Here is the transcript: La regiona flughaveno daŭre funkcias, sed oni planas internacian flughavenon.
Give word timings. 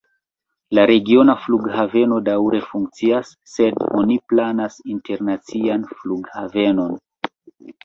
La 0.77 0.85
regiona 0.91 1.35
flughaveno 1.41 2.17
daŭre 2.29 2.61
funkcias, 2.71 3.35
sed 3.57 3.79
oni 4.01 4.19
planas 4.33 4.81
internacian 4.97 5.87
flughavenon. 6.03 7.01